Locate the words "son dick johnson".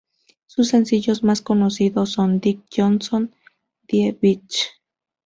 2.13-3.35